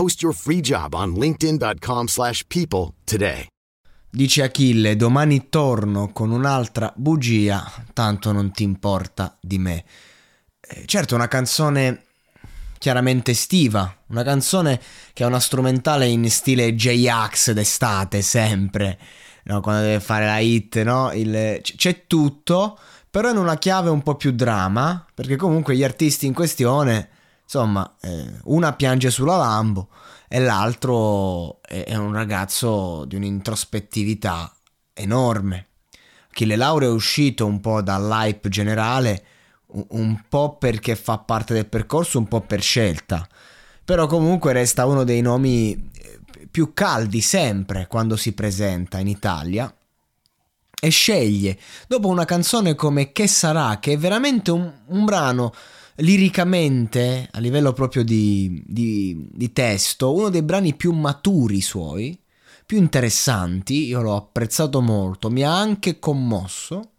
Post 0.00 0.22
your 0.22 0.34
free 0.34 0.60
job 0.62 0.94
on 0.94 1.12
linkedin.com/people 1.12 2.06
slash 2.06 2.42
people 2.46 2.94
today. 3.04 3.44
Dice 4.10 4.42
Achille, 4.44 4.96
domani 4.96 5.50
torno 5.50 6.10
con 6.10 6.30
un'altra 6.30 6.90
bugia, 6.96 7.70
tanto 7.92 8.32
non 8.32 8.50
ti 8.50 8.62
importa 8.62 9.36
di 9.38 9.58
me. 9.58 9.84
Eh, 10.58 10.84
certo, 10.86 11.14
una 11.14 11.28
canzone 11.28 12.04
chiaramente 12.78 13.32
estiva, 13.32 13.94
una 14.06 14.22
canzone 14.22 14.80
che 15.12 15.22
è 15.22 15.26
una 15.26 15.38
strumentale 15.38 16.06
in 16.06 16.30
stile 16.30 16.74
J-Ax 16.74 17.50
d'estate, 17.50 18.22
sempre, 18.22 18.98
no? 19.44 19.60
quando 19.60 19.82
deve 19.82 20.00
fare 20.00 20.24
la 20.24 20.38
hit, 20.38 20.80
no? 20.80 21.12
Il, 21.12 21.60
c'è 21.60 22.06
tutto, 22.06 22.78
però 23.10 23.28
in 23.28 23.36
una 23.36 23.58
chiave 23.58 23.90
un 23.90 24.00
po' 24.00 24.14
più 24.14 24.32
drama, 24.32 25.04
perché 25.12 25.36
comunque 25.36 25.76
gli 25.76 25.84
artisti 25.84 26.24
in 26.24 26.32
questione, 26.32 27.19
insomma, 27.52 27.96
eh, 28.00 28.30
una 28.44 28.74
piange 28.74 29.10
sulla 29.10 29.36
Lambo 29.36 29.88
e 30.28 30.38
l'altro 30.38 31.60
è, 31.62 31.82
è 31.82 31.96
un 31.96 32.12
ragazzo 32.12 33.04
di 33.06 33.16
un'introspettività 33.16 34.54
enorme. 34.94 35.66
Achille 36.30 36.54
Lauro 36.54 36.84
è 36.86 36.90
uscito 36.90 37.46
un 37.46 37.60
po' 37.60 37.82
dall'hype 37.82 38.48
generale, 38.48 39.24
un- 39.72 39.86
un 39.88 40.22
po' 40.28 40.58
perché 40.58 40.94
fa 40.94 41.18
parte 41.18 41.52
del 41.52 41.66
percorso, 41.66 42.18
un 42.18 42.28
po' 42.28 42.40
per 42.40 42.62
scelta. 42.62 43.26
Però 43.84 44.06
comunque 44.06 44.52
resta 44.52 44.86
uno 44.86 45.02
dei 45.02 45.20
nomi 45.20 45.72
eh, 45.72 46.20
più 46.48 46.72
caldi 46.72 47.20
sempre 47.20 47.88
quando 47.88 48.14
si 48.14 48.32
presenta 48.32 49.00
in 49.00 49.08
Italia 49.08 49.74
e 50.82 50.88
sceglie, 50.88 51.58
dopo 51.88 52.06
una 52.06 52.24
canzone 52.24 52.76
come 52.76 53.10
Che 53.10 53.26
sarà, 53.26 53.80
che 53.80 53.94
è 53.94 53.98
veramente 53.98 54.52
un, 54.52 54.72
un 54.86 55.04
brano 55.04 55.52
liricamente, 56.00 57.28
a 57.30 57.38
livello 57.40 57.72
proprio 57.72 58.02
di, 58.04 58.62
di- 58.66 59.28
di 59.30 59.52
testo, 59.52 60.12
uno 60.14 60.28
dei 60.28 60.42
brani 60.42 60.74
più 60.74 60.92
maturi 60.92 61.60
suoi, 61.60 62.18
più 62.66 62.78
interessanti, 62.78 63.86
io 63.86 64.00
l'ho 64.00 64.16
apprezzato 64.16 64.80
molto, 64.80 65.30
mi 65.30 65.42
ha 65.44 65.56
anche 65.58 65.98
commosso, 65.98 66.92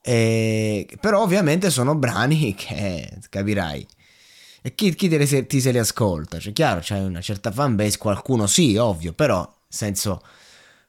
e- 0.00 0.86
però 1.00 1.22
ovviamente 1.22 1.70
sono 1.70 1.94
brani 1.96 2.54
che, 2.56 3.18
capirai, 3.28 3.86
e 4.62 4.74
chi, 4.74 4.94
chi 4.94 5.08
te 5.08 5.24
se- 5.26 5.46
ti 5.46 5.60
se 5.60 5.70
li 5.72 5.78
ascolta? 5.78 6.38
Cioè, 6.38 6.52
chiaro, 6.52 6.80
c'è 6.80 6.98
una 7.00 7.20
certa 7.20 7.50
fanbase, 7.52 7.98
qualcuno 7.98 8.46
sì, 8.46 8.76
ovvio, 8.76 9.12
però, 9.12 9.40
nel 9.40 9.48
senso, 9.68 10.22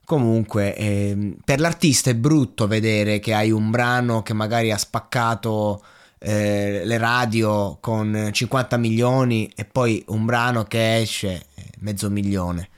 comunque, 0.04 0.76
ehm, 0.76 1.38
per 1.44 1.60
l'artista 1.60 2.10
è 2.10 2.16
brutto 2.16 2.68
vedere 2.68 3.20
che 3.20 3.34
hai 3.34 3.52
un 3.52 3.70
brano 3.70 4.24
che 4.24 4.34
magari 4.34 4.72
ha 4.72 4.78
spaccato 4.78 5.84
eh, 6.20 6.82
le 6.84 6.98
radio 6.98 7.78
con 7.80 8.30
50 8.32 8.78
milioni 8.78 9.52
e 9.56 9.66
poi 9.66 10.04
un 10.08 10.26
brano 10.26 10.64
che 10.64 10.98
esce 10.98 11.48
eh, 11.56 11.64
mezzo 11.80 12.10
milione. 12.10 12.70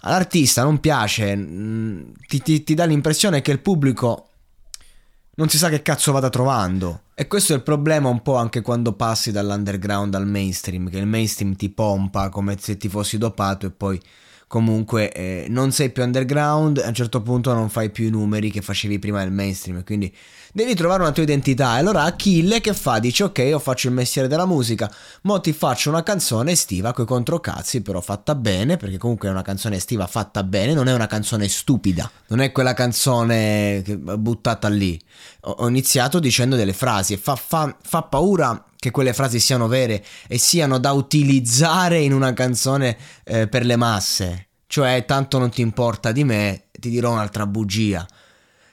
All'artista 0.00 0.62
non 0.62 0.78
piace, 0.78 1.34
mh, 1.34 2.12
ti, 2.26 2.40
ti- 2.42 2.62
ti 2.62 2.74
dà 2.74 2.84
l'impressione 2.84 3.42
che 3.42 3.50
il 3.52 3.60
pubblico 3.60 4.28
non 5.36 5.48
si 5.48 5.58
sa 5.58 5.68
che 5.68 5.82
cazzo 5.82 6.12
vada 6.12 6.30
trovando. 6.30 7.02
E 7.14 7.26
questo 7.26 7.52
è 7.52 7.56
il 7.56 7.62
problema 7.62 8.08
un 8.08 8.22
po' 8.22 8.36
anche 8.36 8.60
quando 8.60 8.92
passi 8.92 9.32
dall'underground 9.32 10.14
al 10.14 10.26
mainstream, 10.26 10.90
che 10.90 10.98
il 10.98 11.06
mainstream 11.06 11.54
ti 11.56 11.70
pompa 11.70 12.28
come 12.28 12.56
se 12.58 12.76
ti 12.76 12.88
fossi 12.88 13.18
dopato 13.18 13.66
e 13.66 13.70
poi 13.70 14.00
comunque 14.48 15.12
eh, 15.12 15.46
non 15.48 15.72
sei 15.72 15.90
più 15.90 16.04
underground, 16.04 16.78
a 16.78 16.88
un 16.88 16.94
certo 16.94 17.20
punto 17.20 17.52
non 17.52 17.68
fai 17.68 17.90
più 17.90 18.06
i 18.06 18.10
numeri 18.10 18.50
che 18.50 18.62
facevi 18.62 18.98
prima 18.98 19.20
del 19.20 19.32
mainstream, 19.32 19.82
quindi 19.82 20.14
devi 20.52 20.74
trovare 20.74 21.02
una 21.02 21.12
tua 21.12 21.24
identità. 21.24 21.76
E 21.76 21.80
allora 21.80 22.04
Achille 22.04 22.60
che 22.60 22.72
fa? 22.72 22.98
Dice 22.98 23.24
ok, 23.24 23.38
io 23.38 23.58
faccio 23.58 23.88
il 23.88 23.94
mestiere 23.94 24.28
della 24.28 24.46
musica, 24.46 24.90
mo 25.22 25.40
ti 25.40 25.52
faccio 25.52 25.90
una 25.90 26.02
canzone 26.02 26.52
estiva 26.52 26.92
coi 26.92 27.06
controcazzi, 27.06 27.82
però 27.82 28.00
fatta 28.00 28.34
bene, 28.34 28.76
perché 28.76 28.98
comunque 28.98 29.28
è 29.28 29.32
una 29.32 29.42
canzone 29.42 29.76
estiva 29.76 30.06
fatta 30.06 30.44
bene, 30.44 30.74
non 30.74 30.88
è 30.88 30.94
una 30.94 31.08
canzone 31.08 31.48
stupida, 31.48 32.08
non 32.28 32.40
è 32.40 32.52
quella 32.52 32.74
canzone 32.74 33.82
buttata 34.16 34.68
lì. 34.68 34.98
Ho, 35.42 35.50
ho 35.50 35.68
iniziato 35.68 36.20
dicendo 36.20 36.54
delle 36.54 36.72
frasi 36.72 37.14
e 37.14 37.16
fa, 37.16 37.34
fa- 37.34 37.76
fa 37.82 38.02
paura 38.02 38.64
che 38.86 38.92
quelle 38.92 39.12
frasi 39.12 39.40
siano 39.40 39.66
vere 39.66 40.04
e 40.28 40.38
siano 40.38 40.78
da 40.78 40.92
utilizzare 40.92 41.98
in 41.98 42.12
una 42.12 42.32
canzone 42.32 42.96
eh, 43.24 43.48
per 43.48 43.64
le 43.64 43.74
masse. 43.74 44.48
Cioè, 44.68 45.04
tanto 45.04 45.38
non 45.38 45.50
ti 45.50 45.60
importa 45.60 46.12
di 46.12 46.22
me, 46.22 46.66
ti 46.70 46.88
dirò 46.88 47.12
un'altra 47.12 47.46
bugia. 47.46 48.06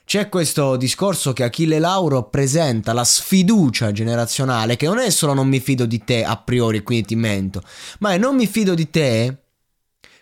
C'è 0.05 0.29
questo 0.29 0.75
discorso 0.75 1.33
che 1.33 1.43
Achille 1.43 1.79
Lauro 1.79 2.29
presenta 2.29 2.93
la 2.93 3.03
sfiducia 3.03 3.91
generazionale, 3.91 4.75
che 4.75 4.85
non 4.85 4.99
è 4.99 5.09
solo 5.09 5.33
non 5.33 5.47
mi 5.47 5.59
fido 5.59 5.85
di 5.85 6.03
te 6.03 6.23
a 6.23 6.37
priori, 6.37 6.83
quindi 6.83 7.07
ti 7.07 7.15
mento, 7.15 7.63
ma 7.99 8.13
è 8.13 8.17
non 8.17 8.35
mi 8.35 8.45
fido 8.45 8.75
di 8.75 8.89
te 8.89 9.37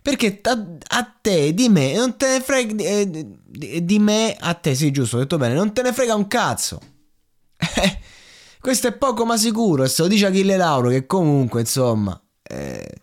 perché 0.01 0.39
a, 0.43 0.65
a 0.97 1.15
te 1.21 1.53
di 1.53 1.67
me 1.69 1.93
non 1.95 2.15
te 2.15 2.27
ne 2.37 2.41
frega 2.41 2.73
di, 2.73 2.83
eh, 2.85 3.09
di- 3.09 3.85
di 3.85 3.99
me 3.99 4.35
a 4.39 4.53
te, 4.53 4.73
sì 4.73 4.91
giusto, 4.91 5.17
ho 5.17 5.19
detto 5.19 5.37
bene, 5.37 5.53
non 5.53 5.73
te 5.73 5.81
ne 5.81 5.91
frega 5.91 6.15
un 6.15 6.27
cazzo. 6.27 6.79
Questo 8.61 8.87
è 8.87 8.91
poco 8.91 9.25
ma 9.25 9.37
sicuro, 9.37 9.83
e 9.83 9.87
se 9.87 10.03
lo 10.03 10.07
dice 10.07 10.27
Achille 10.27 10.55
Lauro 10.55 10.89
che 10.89 11.07
comunque, 11.07 11.61
insomma, 11.61 12.21
eh, 12.43 13.01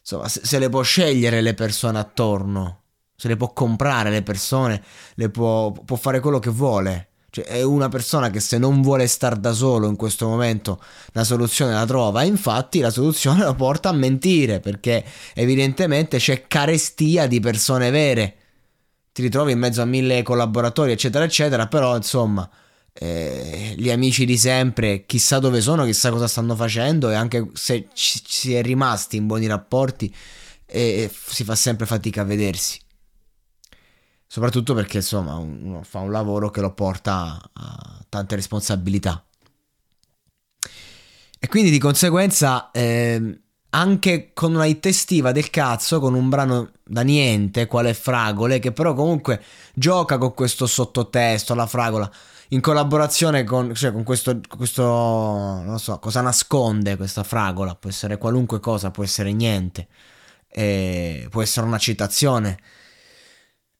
insomma, 0.00 0.28
se, 0.28 0.42
se 0.44 0.60
le 0.60 0.68
può 0.68 0.82
scegliere 0.82 1.40
le 1.40 1.52
persone 1.54 1.98
attorno, 1.98 2.82
se 3.16 3.26
le 3.26 3.36
può 3.36 3.52
comprare 3.52 4.10
le 4.10 4.22
persone, 4.22 4.80
le 5.16 5.30
può, 5.30 5.72
può 5.72 5.96
fare 5.96 6.20
quello 6.20 6.38
che 6.38 6.50
vuole. 6.50 7.08
Cioè, 7.28 7.44
è 7.44 7.62
una 7.62 7.88
persona 7.88 8.30
che 8.30 8.38
se 8.38 8.56
non 8.56 8.82
vuole 8.82 9.08
star 9.08 9.34
da 9.34 9.52
solo 9.52 9.88
in 9.88 9.96
questo 9.96 10.28
momento 10.28 10.80
la 11.10 11.24
soluzione 11.24 11.72
la 11.72 11.86
trova. 11.86 12.22
Infatti 12.22 12.78
la 12.78 12.90
soluzione 12.90 13.42
lo 13.44 13.56
porta 13.56 13.88
a 13.88 13.92
mentire 13.92 14.60
perché 14.60 15.04
evidentemente 15.34 16.18
c'è 16.18 16.46
carestia 16.46 17.26
di 17.26 17.40
persone 17.40 17.90
vere. 17.90 18.36
Ti 19.10 19.22
ritrovi 19.22 19.50
in 19.50 19.58
mezzo 19.58 19.82
a 19.82 19.86
mille 19.86 20.22
collaboratori, 20.22 20.92
eccetera, 20.92 21.24
eccetera. 21.24 21.66
Però 21.66 21.96
insomma, 21.96 22.48
eh, 22.96 23.74
gli 23.76 23.90
amici 23.90 24.24
di 24.24 24.38
sempre, 24.38 25.04
chissà 25.04 25.40
dove 25.40 25.60
sono, 25.60 25.84
chissà 25.84 26.10
cosa 26.10 26.28
stanno 26.28 26.54
facendo. 26.54 27.10
E 27.10 27.14
anche 27.14 27.50
se 27.54 27.88
ci, 27.92 28.22
si 28.24 28.54
è 28.54 28.62
rimasti 28.62 29.16
in 29.16 29.26
buoni 29.26 29.46
rapporti, 29.46 30.14
eh, 30.66 31.10
si 31.12 31.44
fa 31.44 31.56
sempre 31.56 31.86
fatica 31.86 32.22
a 32.22 32.24
vedersi. 32.24 32.80
Soprattutto 34.26 34.74
perché 34.74 34.98
insomma 34.98 35.36
uno 35.36 35.82
fa 35.82 36.00
un 36.00 36.10
lavoro 36.10 36.50
che 36.50 36.60
lo 36.60 36.72
porta 36.72 37.40
a 37.52 38.04
tante 38.08 38.34
responsabilità. 38.36 39.24
E 41.38 41.46
quindi 41.48 41.70
di 41.70 41.78
conseguenza 41.78 42.70
ehm, 42.72 43.43
anche 43.74 44.30
con 44.32 44.54
una 44.54 44.66
hit 44.66 44.86
estiva 44.86 45.32
del 45.32 45.50
cazzo, 45.50 45.98
con 45.98 46.14
un 46.14 46.28
brano 46.28 46.70
da 46.84 47.02
niente, 47.02 47.66
quale 47.66 47.92
Fragole, 47.92 48.60
che 48.60 48.70
però 48.72 48.94
comunque 48.94 49.42
gioca 49.74 50.16
con 50.16 50.32
questo 50.32 50.66
sottotesto, 50.66 51.54
la 51.54 51.66
fragola, 51.66 52.08
in 52.50 52.60
collaborazione 52.60 53.42
con, 53.42 53.74
cioè, 53.74 53.92
con 53.92 54.04
questo, 54.04 54.40
questo, 54.48 54.84
non 54.84 55.78
so, 55.80 55.98
cosa 55.98 56.20
nasconde 56.20 56.96
questa 56.96 57.24
fragola, 57.24 57.74
può 57.74 57.90
essere 57.90 58.16
qualunque 58.16 58.60
cosa, 58.60 58.92
può 58.92 59.02
essere 59.02 59.32
niente, 59.32 59.88
e 60.48 61.26
può 61.28 61.42
essere 61.42 61.66
una 61.66 61.78
citazione. 61.78 62.58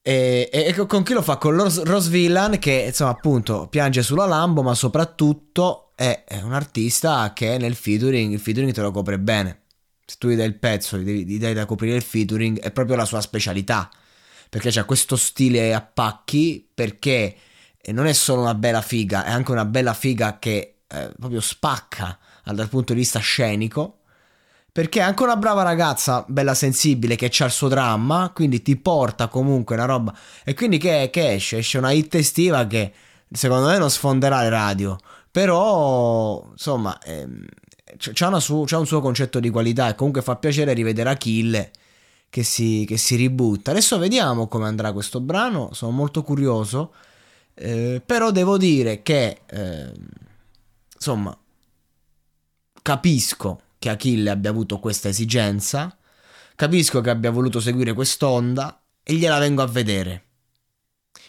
E, 0.02 0.50
e, 0.52 0.86
con 0.86 1.04
chi 1.04 1.12
lo 1.12 1.22
fa? 1.22 1.36
Con 1.36 1.54
Rose, 1.54 1.84
Rose 1.84 2.10
Villan 2.10 2.58
che 2.58 2.84
insomma 2.88 3.10
appunto 3.12 3.68
piange 3.68 4.02
sulla 4.02 4.26
Lambo 4.26 4.62
ma 4.62 4.74
soprattutto 4.74 5.92
è, 5.94 6.24
è 6.26 6.42
un 6.42 6.52
artista 6.52 7.32
che 7.32 7.56
nel 7.56 7.74
featuring 7.74 8.32
il 8.32 8.38
featuring 8.38 8.70
te 8.72 8.82
lo 8.82 8.90
copre 8.90 9.18
bene 9.18 9.62
se 10.04 10.16
tu 10.18 10.28
gli 10.28 10.36
dai 10.36 10.46
il 10.46 10.58
pezzo, 10.58 10.98
gli 10.98 11.38
dai 11.38 11.54
da 11.54 11.66
coprire 11.66 11.96
il 11.96 12.02
featuring, 12.02 12.60
è 12.60 12.70
proprio 12.70 12.96
la 12.96 13.04
sua 13.04 13.20
specialità. 13.20 13.90
Perché 14.48 14.70
c'ha 14.70 14.84
questo 14.84 15.16
stile 15.16 15.74
a 15.74 15.80
pacchi, 15.80 16.68
perché 16.72 17.36
non 17.86 18.06
è 18.06 18.12
solo 18.12 18.42
una 18.42 18.54
bella 18.54 18.82
figa, 18.82 19.24
è 19.24 19.30
anche 19.30 19.50
una 19.50 19.64
bella 19.64 19.94
figa 19.94 20.38
che 20.38 20.76
eh, 20.86 21.12
proprio 21.18 21.40
spacca 21.40 22.18
dal 22.44 22.68
punto 22.68 22.92
di 22.92 23.00
vista 23.00 23.18
scenico. 23.18 23.98
Perché 24.70 24.98
è 24.98 25.02
anche 25.02 25.22
una 25.22 25.36
brava 25.36 25.62
ragazza, 25.62 26.24
bella 26.26 26.54
sensibile, 26.54 27.14
che 27.14 27.30
ha 27.38 27.44
il 27.44 27.50
suo 27.52 27.68
dramma, 27.68 28.32
quindi 28.34 28.60
ti 28.60 28.76
porta 28.76 29.28
comunque 29.28 29.76
una 29.76 29.84
roba. 29.84 30.12
E 30.44 30.54
quindi 30.54 30.78
che, 30.78 31.10
che 31.12 31.34
esce? 31.34 31.58
Esce 31.58 31.78
una 31.78 31.92
hit 31.92 32.14
estiva 32.16 32.66
che 32.66 32.92
secondo 33.30 33.68
me 33.68 33.78
non 33.78 33.88
sfonderà 33.88 34.42
le 34.42 34.48
radio. 34.48 34.98
Però, 35.30 36.48
insomma, 36.50 36.98
ehm, 37.02 37.44
c'ha, 37.98 38.40
su, 38.40 38.64
c'ha, 38.66 38.78
un 38.78 38.86
suo 38.86 39.00
concetto 39.00 39.40
di 39.40 39.50
qualità 39.50 39.88
e 39.88 39.94
comunque 39.94 40.22
fa 40.22 40.36
piacere 40.36 40.72
rivedere 40.72 41.10
Achille 41.10 41.70
che 42.28 42.42
si, 42.42 42.84
che 42.86 42.96
si 42.96 43.16
ributta. 43.16 43.70
Adesso 43.70 43.98
vediamo 43.98 44.48
come 44.48 44.66
andrà 44.66 44.92
questo 44.92 45.20
brano, 45.20 45.70
sono 45.72 45.92
molto 45.92 46.22
curioso, 46.22 46.92
eh, 47.54 48.02
però 48.04 48.30
devo 48.30 48.58
dire 48.58 49.02
che, 49.02 49.42
eh, 49.46 49.92
insomma, 50.94 51.36
capisco 52.82 53.60
che 53.78 53.88
Achille 53.88 54.30
abbia 54.30 54.50
avuto 54.50 54.80
questa 54.80 55.08
esigenza, 55.08 55.96
capisco 56.56 57.00
che 57.00 57.10
abbia 57.10 57.30
voluto 57.30 57.60
seguire 57.60 57.92
quest'onda 57.92 58.82
e 59.02 59.14
gliela 59.14 59.38
vengo 59.38 59.62
a 59.62 59.66
vedere. 59.66 60.22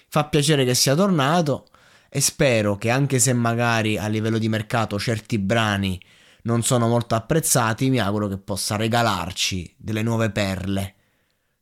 Fa 0.07 0.25
piacere 0.25 0.65
che 0.65 0.73
sia 0.73 0.95
tornato 0.95 1.67
e 2.09 2.21
spero 2.21 2.77
che 2.77 2.89
anche 2.89 3.19
se 3.19 3.33
magari 3.33 3.97
a 3.97 4.07
livello 4.07 4.37
di 4.37 4.47
mercato 4.47 4.97
certi 4.97 5.37
brani 5.37 5.99
non 6.45 6.63
sono 6.63 6.87
molto 6.87 7.15
apprezzati, 7.15 7.89
mi 7.89 7.99
auguro 7.99 8.27
che 8.27 8.37
possa 8.37 8.75
regalarci 8.75 9.75
delle 9.77 10.01
nuove 10.03 10.29
perle, 10.31 10.93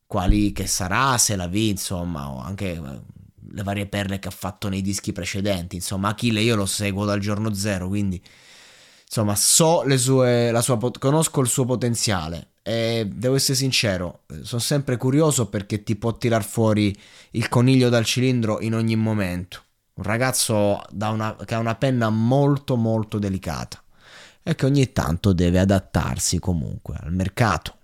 quali 0.06 0.52
che 0.52 0.68
sarà, 0.68 1.18
se 1.18 1.36
la 1.36 1.48
vi, 1.48 1.70
insomma, 1.70 2.30
o 2.30 2.40
anche 2.40 2.74
eh, 2.74 3.02
le 3.52 3.64
varie 3.64 3.88
perle 3.88 4.20
che 4.20 4.28
ha 4.28 4.32
fatto 4.32 4.70
nei 4.70 4.82
dischi 4.82 5.14
precedenti. 5.14 5.76
Insomma, 5.76 6.10
Achille 6.10 6.42
io 6.42 6.56
lo 6.56 6.66
seguo 6.66 7.06
dal 7.06 7.20
giorno 7.20 7.54
zero, 7.54 7.88
quindi 7.88 8.22
insomma, 9.06 9.36
so 9.36 9.84
le 9.84 9.98
sue, 9.98 10.52
la 10.52 10.62
sua, 10.62 10.78
conosco 11.00 11.42
il 11.42 11.48
suo 11.48 11.66
potenziale. 11.66 12.50
E 12.62 13.10
devo 13.12 13.36
essere 13.36 13.58
sincero, 13.58 14.24
eh, 14.28 14.44
sono 14.44 14.62
sempre 14.62 14.98
curioso 14.98 15.48
perché 15.48 15.84
ti 15.84 15.96
può 15.96 16.16
tirar 16.18 16.44
fuori 16.44 16.96
il 17.32 17.50
coniglio 17.50 17.90
dal 17.90 18.06
cilindro 18.06 18.62
in 18.62 18.74
ogni 18.76 18.96
momento. 18.96 19.62
Un 19.96 20.04
ragazzo 20.04 20.82
una, 20.92 21.36
che 21.46 21.56
ha 21.56 21.60
una 21.60 21.76
penna 21.76 22.10
molto 22.10 22.76
molto 22.76 23.20
delicata 23.20 23.83
e 24.44 24.56
che 24.56 24.66
ogni 24.66 24.92
tanto 24.92 25.34
deve 25.34 25.60
adattarsi 25.60 26.38
comunque 26.40 26.98
al 27.00 27.14
mercato. 27.14 27.78